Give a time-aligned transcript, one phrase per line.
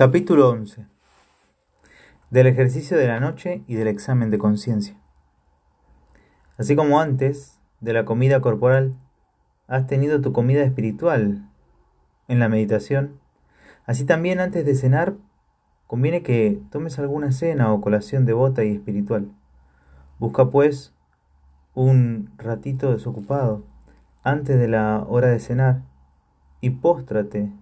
[0.00, 0.86] Capítulo 11
[2.30, 4.96] Del ejercicio de la noche y del examen de conciencia.
[6.56, 8.94] Así como antes de la comida corporal
[9.68, 11.46] has tenido tu comida espiritual
[12.28, 13.20] en la meditación,
[13.84, 15.16] así también antes de cenar
[15.86, 19.30] conviene que tomes alguna cena o colación devota y espiritual.
[20.18, 20.94] Busca pues
[21.74, 23.66] un ratito desocupado
[24.22, 25.82] antes de la hora de cenar
[26.62, 27.52] y póstrate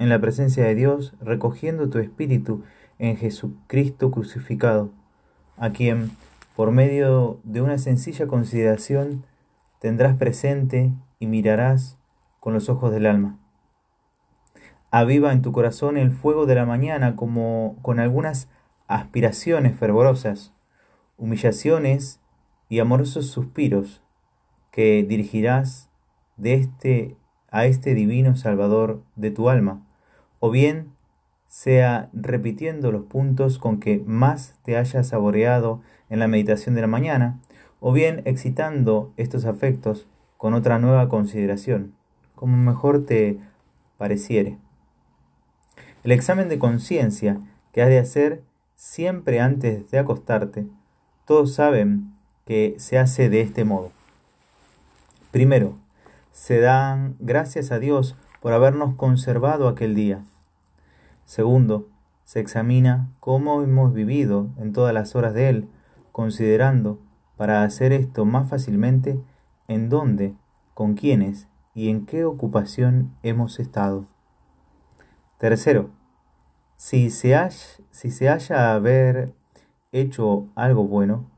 [0.00, 2.64] en la presencia de Dios, recogiendo tu espíritu
[2.98, 4.90] en Jesucristo crucificado,
[5.58, 6.12] a quien,
[6.56, 9.26] por medio de una sencilla consideración,
[9.78, 11.98] tendrás presente y mirarás
[12.40, 13.38] con los ojos del alma.
[14.90, 18.48] Aviva en tu corazón el fuego de la mañana como con algunas
[18.88, 20.54] aspiraciones fervorosas,
[21.18, 22.20] humillaciones
[22.70, 24.02] y amorosos suspiros
[24.72, 25.90] que dirigirás
[26.38, 27.16] de este
[27.50, 29.84] a este divino Salvador de tu alma
[30.40, 30.92] o bien
[31.46, 36.86] sea repitiendo los puntos con que más te hayas saboreado en la meditación de la
[36.86, 37.40] mañana,
[37.80, 40.06] o bien excitando estos afectos
[40.36, 41.94] con otra nueva consideración,
[42.34, 43.38] como mejor te
[43.98, 44.58] pareciere.
[46.02, 47.40] El examen de conciencia
[47.72, 48.42] que has de hacer
[48.74, 50.66] siempre antes de acostarte,
[51.26, 52.14] todos saben
[52.46, 53.92] que se hace de este modo.
[55.30, 55.76] Primero,
[56.32, 60.24] se dan gracias a Dios por habernos conservado aquel día.
[61.30, 61.88] Segundo,
[62.24, 65.68] se examina cómo hemos vivido en todas las horas de él,
[66.10, 66.98] considerando,
[67.36, 69.22] para hacer esto más fácilmente,
[69.68, 70.34] en dónde,
[70.74, 74.08] con quiénes y en qué ocupación hemos estado.
[75.38, 75.90] Tercero,
[76.74, 77.56] si se, haya,
[77.90, 79.32] si se haya haber
[79.92, 81.30] hecho algo bueno,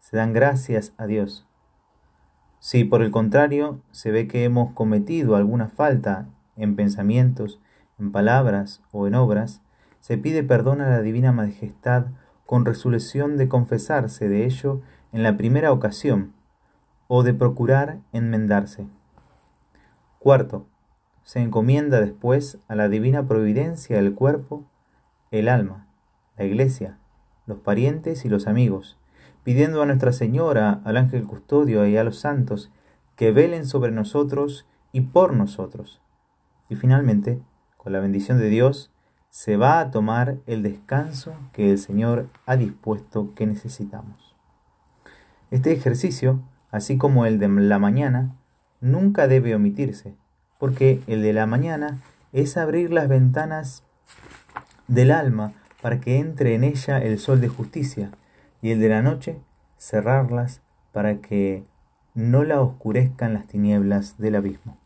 [0.00, 1.46] se dan gracias a Dios.
[2.58, 7.60] Si por el contrario se ve que hemos cometido alguna falta en pensamientos,
[8.00, 9.62] en palabras o en obras,
[10.00, 12.06] se pide perdón a la Divina Majestad
[12.46, 14.80] con resolución de confesarse de ello
[15.12, 16.32] en la primera ocasión
[17.06, 18.86] o de procurar enmendarse.
[20.18, 20.66] Cuarto,
[21.22, 24.64] se encomienda después a la divina providencia el cuerpo,
[25.30, 25.86] el alma,
[26.36, 26.98] la iglesia,
[27.46, 28.98] los parientes y los amigos,
[29.44, 32.70] pidiendo a Nuestra Señora, al ángel custodio y a los santos
[33.16, 36.00] que velen sobre nosotros y por nosotros.
[36.68, 37.40] Y finalmente,
[37.90, 38.90] la bendición de Dios,
[39.28, 44.34] se va a tomar el descanso que el Señor ha dispuesto que necesitamos.
[45.50, 46.40] Este ejercicio,
[46.70, 48.36] así como el de la mañana,
[48.80, 50.14] nunca debe omitirse,
[50.58, 51.98] porque el de la mañana
[52.32, 53.84] es abrir las ventanas
[54.88, 58.10] del alma para que entre en ella el sol de justicia,
[58.62, 59.40] y el de la noche
[59.78, 60.60] cerrarlas
[60.92, 61.64] para que
[62.14, 64.76] no la oscurezcan las tinieblas del abismo.